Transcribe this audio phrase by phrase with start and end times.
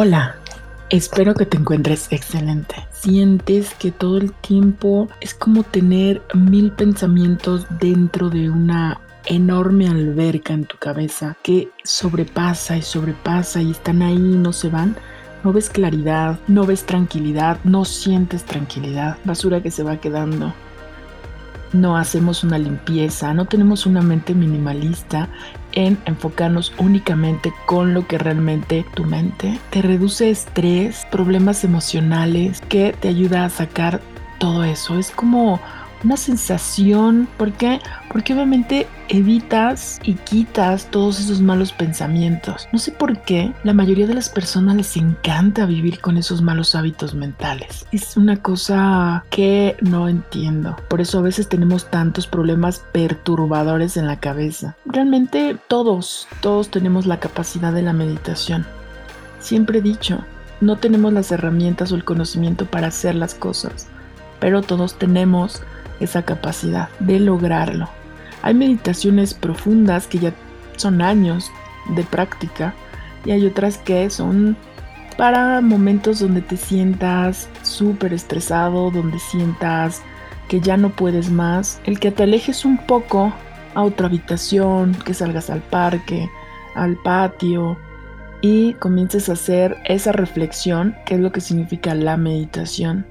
[0.00, 0.36] Hola,
[0.90, 2.86] espero que te encuentres excelente.
[2.92, 10.52] Sientes que todo el tiempo es como tener mil pensamientos dentro de una enorme alberca
[10.52, 14.94] en tu cabeza que sobrepasa y sobrepasa y están ahí y no se van.
[15.42, 19.18] No ves claridad, no ves tranquilidad, no sientes tranquilidad.
[19.24, 20.54] Basura que se va quedando
[21.72, 25.28] no hacemos una limpieza, no tenemos una mente minimalista
[25.78, 32.96] en enfocarnos únicamente con lo que realmente tu mente te reduce estrés, problemas emocionales, que
[32.98, 34.00] te ayuda a sacar
[34.40, 34.98] todo eso.
[34.98, 35.60] Es como
[36.04, 37.28] una sensación.
[37.36, 37.80] ¿Por qué?
[38.10, 42.68] Porque obviamente evitas y quitas todos esos malos pensamientos.
[42.72, 46.74] No sé por qué la mayoría de las personas les encanta vivir con esos malos
[46.74, 47.86] hábitos mentales.
[47.92, 50.76] Es una cosa que no entiendo.
[50.88, 54.76] Por eso a veces tenemos tantos problemas perturbadores en la cabeza.
[54.84, 58.66] Realmente todos, todos tenemos la capacidad de la meditación.
[59.40, 60.24] Siempre he dicho,
[60.60, 63.86] no tenemos las herramientas o el conocimiento para hacer las cosas,
[64.40, 65.62] pero todos tenemos
[66.00, 67.88] esa capacidad de lograrlo.
[68.42, 70.32] Hay meditaciones profundas que ya
[70.76, 71.50] son años
[71.94, 72.74] de práctica
[73.24, 74.56] y hay otras que son
[75.16, 80.02] para momentos donde te sientas súper estresado, donde sientas
[80.48, 83.34] que ya no puedes más, el que te alejes un poco
[83.74, 86.30] a otra habitación, que salgas al parque,
[86.74, 87.76] al patio
[88.40, 93.04] y comiences a hacer esa reflexión, que es lo que significa la meditación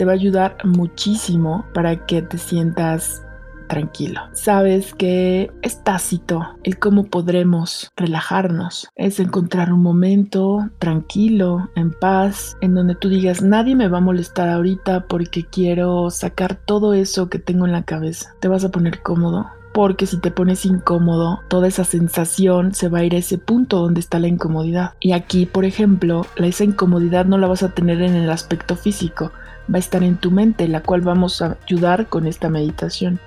[0.00, 3.22] te va a ayudar muchísimo para que te sientas
[3.68, 4.22] tranquilo.
[4.32, 8.88] Sabes que es tácito el cómo podremos relajarnos.
[8.96, 14.00] Es encontrar un momento tranquilo, en paz, en donde tú digas, nadie me va a
[14.00, 18.34] molestar ahorita porque quiero sacar todo eso que tengo en la cabeza.
[18.40, 19.48] Te vas a poner cómodo.
[19.72, 23.78] Porque si te pones incómodo, toda esa sensación se va a ir a ese punto
[23.78, 24.94] donde está la incomodidad.
[24.98, 29.30] Y aquí, por ejemplo, esa incomodidad no la vas a tener en el aspecto físico,
[29.72, 33.20] va a estar en tu mente, la cual vamos a ayudar con esta meditación.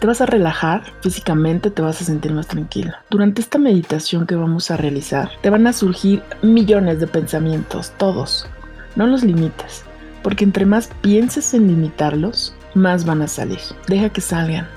[0.00, 2.92] Te vas a relajar físicamente, te vas a sentir más tranquilo.
[3.10, 8.46] Durante esta meditación que vamos a realizar, te van a surgir millones de pensamientos, todos.
[8.94, 9.84] No los limites,
[10.22, 13.58] porque entre más pienses en limitarlos, más van a salir.
[13.88, 14.68] Deja que salgan,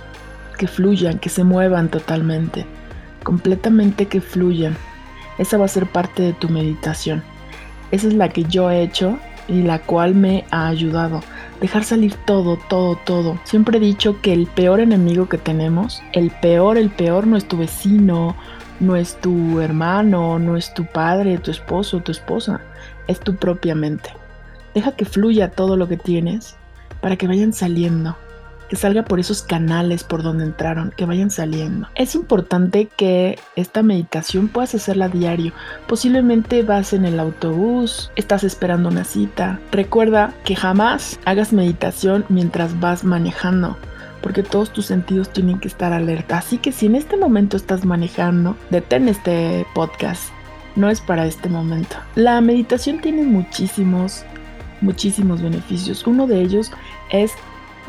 [0.57, 2.65] que fluyan, que se muevan totalmente,
[3.23, 4.75] completamente que fluyan.
[5.37, 7.23] Esa va a ser parte de tu meditación.
[7.91, 9.19] Esa es la que yo he hecho
[9.51, 11.21] y la cual me ha ayudado.
[11.59, 13.37] Dejar salir todo, todo, todo.
[13.43, 17.47] Siempre he dicho que el peor enemigo que tenemos, el peor, el peor no es
[17.47, 18.35] tu vecino,
[18.79, 22.61] no es tu hermano, no es tu padre, tu esposo, tu esposa,
[23.07, 24.09] es tu propia mente.
[24.73, 26.55] Deja que fluya todo lo que tienes
[27.01, 28.15] para que vayan saliendo
[28.71, 31.89] que salga por esos canales por donde entraron, que vayan saliendo.
[31.93, 35.51] Es importante que esta meditación puedas hacerla diario.
[35.89, 39.59] Posiblemente vas en el autobús, estás esperando una cita.
[39.73, 43.77] Recuerda que jamás hagas meditación mientras vas manejando
[44.21, 46.37] porque todos tus sentidos tienen que estar alerta.
[46.37, 50.31] Así que si en este momento estás manejando, detén este podcast.
[50.77, 51.97] No es para este momento.
[52.15, 54.23] La meditación tiene muchísimos,
[54.79, 56.07] muchísimos beneficios.
[56.07, 56.71] Uno de ellos
[57.09, 57.33] es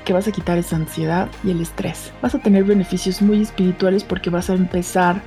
[0.04, 2.12] que vas a quitar esa ansiedad y el estrés.
[2.22, 5.20] Vas a tener beneficios muy espirituales porque vas a empezar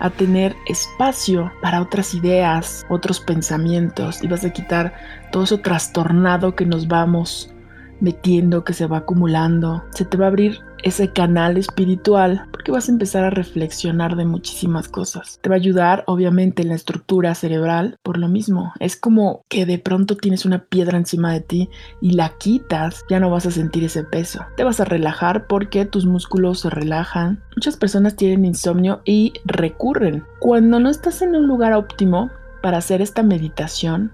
[0.00, 4.94] a tener espacio para otras ideas, otros pensamientos y vas a quitar
[5.32, 7.52] todo eso trastornado que nos vamos
[8.00, 9.84] metiendo, que se va acumulando.
[9.90, 14.24] Se te va a abrir ese canal espiritual porque vas a empezar a reflexionar de
[14.24, 15.38] muchísimas cosas.
[15.42, 18.72] Te va a ayudar obviamente en la estructura cerebral por lo mismo.
[18.80, 23.20] Es como que de pronto tienes una piedra encima de ti y la quitas, ya
[23.20, 24.44] no vas a sentir ese peso.
[24.56, 27.42] Te vas a relajar porque tus músculos se relajan.
[27.56, 30.24] Muchas personas tienen insomnio y recurren.
[30.40, 32.30] Cuando no estás en un lugar óptimo
[32.62, 34.12] para hacer esta meditación,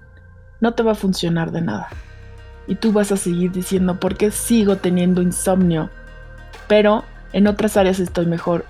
[0.61, 1.89] no te va a funcionar de nada.
[2.67, 5.89] Y tú vas a seguir diciendo, ¿por qué sigo teniendo insomnio?
[6.67, 7.03] Pero
[7.33, 8.65] en otras áreas estoy mejor.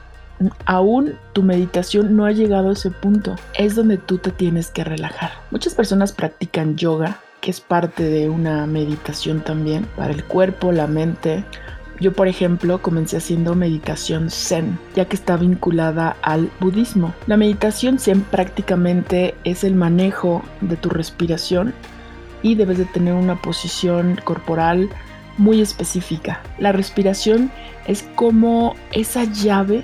[0.66, 3.36] Aún tu meditación no ha llegado a ese punto.
[3.58, 5.32] Es donde tú te tienes que relajar.
[5.52, 10.88] Muchas personas practican yoga, que es parte de una meditación también para el cuerpo, la
[10.88, 11.46] mente.
[12.00, 17.14] Yo, por ejemplo, comencé haciendo meditación zen, ya que está vinculada al budismo.
[17.28, 21.74] La meditación zen prácticamente es el manejo de tu respiración
[22.42, 24.90] y debes de tener una posición corporal
[25.38, 26.42] muy específica.
[26.58, 27.52] La respiración
[27.88, 29.84] es como esa llave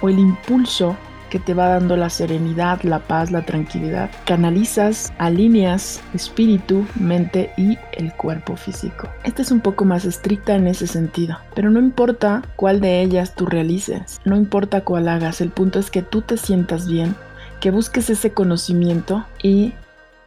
[0.00, 0.96] o el impulso
[1.32, 4.10] que te va dando la serenidad, la paz, la tranquilidad.
[4.26, 9.08] Canalizas, alineas espíritu, mente y el cuerpo físico.
[9.24, 13.34] Esta es un poco más estricta en ese sentido, pero no importa cuál de ellas
[13.34, 17.16] tú realices, no importa cuál hagas, el punto es que tú te sientas bien,
[17.60, 19.72] que busques ese conocimiento y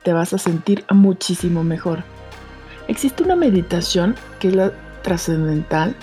[0.01, 2.03] te vas a sentir muchísimo mejor.
[2.87, 4.71] Existe una meditación que es la
[5.01, 5.95] trascendental.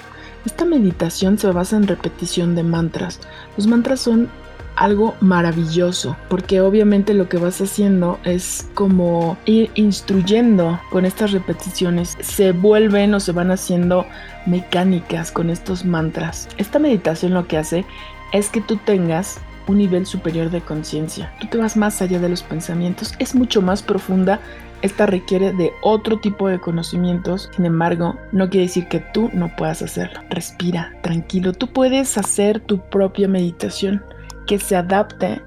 [0.44, 3.20] Esta meditación se basa en repetición de mantras.
[3.56, 4.28] Los mantras son
[4.76, 12.16] algo maravilloso, porque obviamente lo que vas haciendo es como ir instruyendo con estas repeticiones,
[12.20, 14.06] se vuelven o se van haciendo
[14.46, 16.48] mecánicas con estos mantras.
[16.56, 17.84] Esta meditación lo que hace
[18.32, 19.38] es que tú tengas
[19.68, 21.32] un nivel superior de conciencia.
[21.40, 24.40] Tú te vas más allá de los pensamientos, es mucho más profunda.
[24.82, 29.54] Esta requiere de otro tipo de conocimientos, sin embargo, no quiere decir que tú no
[29.56, 30.20] puedas hacerlo.
[30.28, 34.04] Respira, tranquilo, tú puedes hacer tu propia meditación
[34.46, 35.40] que se adapte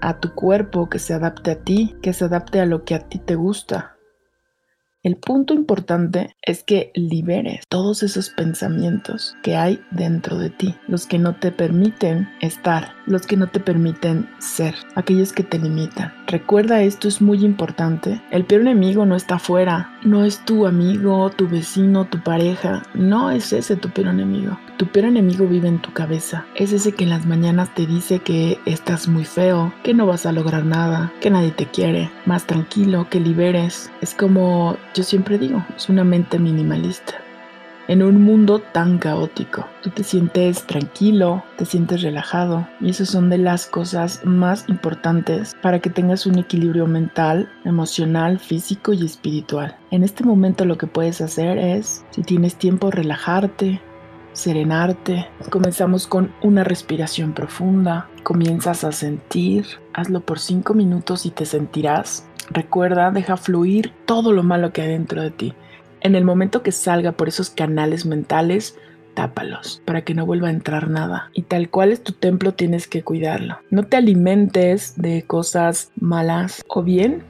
[0.00, 3.00] a tu cuerpo, que se adapte a ti, que se adapte a lo que a
[3.00, 3.93] ti te gusta.
[5.04, 11.06] El punto importante es que liberes todos esos pensamientos que hay dentro de ti, los
[11.06, 16.14] que no te permiten estar, los que no te permiten ser, aquellos que te limitan.
[16.26, 18.22] Recuerda esto es muy importante.
[18.30, 23.30] El peor enemigo no está afuera, no es tu amigo, tu vecino, tu pareja, no
[23.30, 24.58] es ese tu peor enemigo.
[24.76, 26.46] Tu peor enemigo vive en tu cabeza.
[26.56, 30.26] Es ese que en las mañanas te dice que estás muy feo, que no vas
[30.26, 32.10] a lograr nada, que nadie te quiere.
[32.26, 33.92] Más tranquilo, que liberes.
[34.00, 37.14] Es como yo siempre digo, es una mente minimalista.
[37.86, 43.28] En un mundo tan caótico, tú te sientes tranquilo, te sientes relajado y esas son
[43.28, 49.76] de las cosas más importantes para que tengas un equilibrio mental, emocional, físico y espiritual.
[49.90, 53.82] En este momento lo que puedes hacer es, si tienes tiempo, relajarte,
[54.34, 55.28] serenarte.
[55.48, 58.08] Comenzamos con una respiración profunda.
[58.22, 59.64] Comienzas a sentir.
[59.94, 62.28] Hazlo por 5 minutos y te sentirás.
[62.50, 65.54] Recuerda, deja fluir todo lo malo que hay dentro de ti.
[66.00, 68.76] En el momento que salga por esos canales mentales,
[69.14, 71.30] tápalos para que no vuelva a entrar nada.
[71.32, 73.58] Y tal cual es tu templo, tienes que cuidarlo.
[73.70, 77.24] No te alimentes de cosas malas o bien,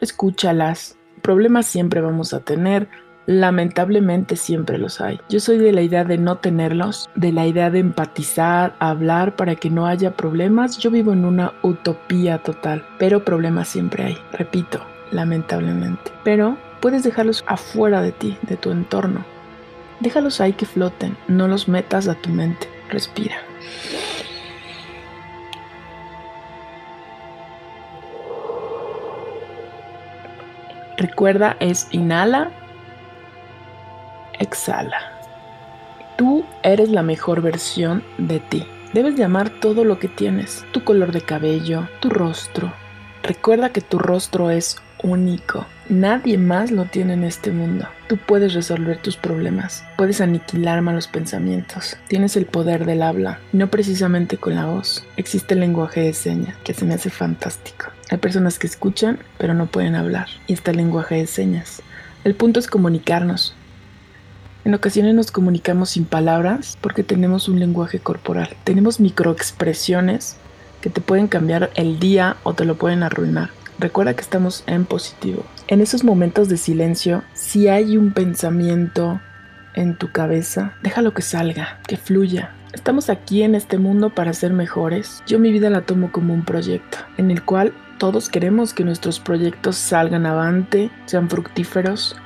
[0.00, 0.96] escúchalas.
[1.22, 2.88] Problemas siempre vamos a tener,
[3.30, 5.20] Lamentablemente siempre los hay.
[5.28, 9.54] Yo soy de la idea de no tenerlos, de la idea de empatizar, hablar para
[9.54, 10.78] que no haya problemas.
[10.78, 14.18] Yo vivo en una utopía total, pero problemas siempre hay.
[14.32, 16.10] Repito, lamentablemente.
[16.24, 19.24] Pero puedes dejarlos afuera de ti, de tu entorno.
[20.00, 22.66] Déjalos ahí que floten, no los metas a tu mente.
[22.88, 23.36] Respira.
[30.96, 32.50] Recuerda, es inhala
[34.50, 34.98] exhala.
[36.18, 38.66] Tú eres la mejor versión de ti.
[38.92, 42.72] Debes de amar todo lo que tienes, tu color de cabello, tu rostro.
[43.22, 45.66] Recuerda que tu rostro es único.
[45.88, 47.86] Nadie más lo tiene en este mundo.
[48.08, 51.96] Tú puedes resolver tus problemas, puedes aniquilar malos pensamientos.
[52.08, 55.04] Tienes el poder del habla, no precisamente con la voz.
[55.16, 57.86] Existe el lenguaje de señas, que se me hace fantástico.
[58.10, 60.26] Hay personas que escuchan, pero no pueden hablar.
[60.48, 61.82] Y está el lenguaje de señas.
[62.24, 63.54] El punto es comunicarnos.
[64.64, 68.56] En ocasiones nos comunicamos sin palabras porque tenemos un lenguaje corporal.
[68.64, 70.36] Tenemos microexpresiones
[70.82, 73.50] que te pueden cambiar el día o te lo pueden arruinar.
[73.78, 75.44] Recuerda que estamos en positivo.
[75.68, 79.20] En esos momentos de silencio, si hay un pensamiento
[79.74, 82.52] en tu cabeza, déjalo que salga, que fluya.
[82.74, 85.22] Estamos aquí en este mundo para ser mejores.
[85.26, 89.20] Yo mi vida la tomo como un proyecto en el cual todos queremos que nuestros
[89.20, 92.16] proyectos salgan avante, sean fructíferos.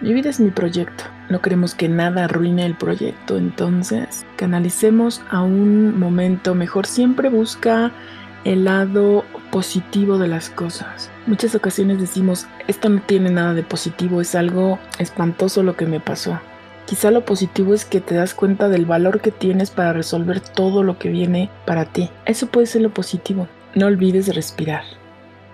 [0.00, 5.42] Mi vida es mi proyecto no queremos que nada arruine el proyecto, entonces canalicemos a
[5.42, 6.86] un momento mejor.
[6.86, 7.92] Siempre busca
[8.44, 11.10] el lado positivo de las cosas.
[11.26, 16.00] Muchas ocasiones decimos, esto no tiene nada de positivo, es algo espantoso lo que me
[16.00, 16.38] pasó.
[16.86, 20.82] Quizá lo positivo es que te das cuenta del valor que tienes para resolver todo
[20.82, 22.10] lo que viene para ti.
[22.26, 23.48] Eso puede ser lo positivo.
[23.74, 24.82] No olvides respirar.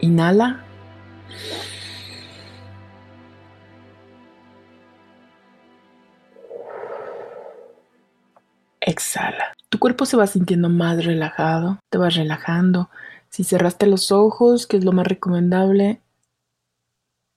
[0.01, 0.65] Inhala.
[8.91, 9.55] Exhala.
[9.69, 12.91] Tu cuerpo se va sintiendo más relajado, te vas relajando.
[13.29, 16.01] Si cerraste los ojos, que es lo más recomendable,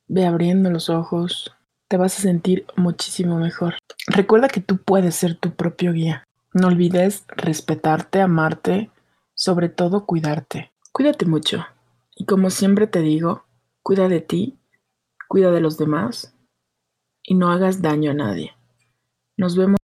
[0.07, 1.55] ve abriendo los ojos.
[1.87, 3.75] Te vas a sentir muchísimo mejor.
[4.07, 6.23] Recuerda que tú puedes ser tu propio guía.
[6.53, 8.89] No olvides respetarte, amarte,
[9.35, 10.71] sobre todo cuidarte.
[10.91, 11.65] Cuídate mucho.
[12.15, 13.45] Y como siempre te digo,
[13.81, 14.57] cuida de ti,
[15.27, 16.33] cuida de los demás
[17.23, 18.53] y no hagas daño a nadie.
[19.37, 19.79] Nos vemos.